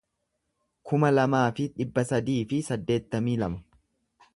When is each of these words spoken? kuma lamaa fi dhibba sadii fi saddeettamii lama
kuma 0.91 1.11
lamaa 1.17 1.43
fi 1.59 1.67
dhibba 1.77 2.07
sadii 2.13 2.41
fi 2.55 2.63
saddeettamii 2.71 3.41
lama 3.45 3.67